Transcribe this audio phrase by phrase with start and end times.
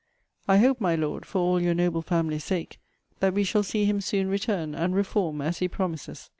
[0.47, 2.79] I hope, my Lord, for all your noble family's sake,
[3.19, 6.29] that we shall see him soon return, and reform, as he promises.